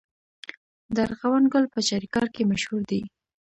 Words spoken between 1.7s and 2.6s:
په چاریکار کې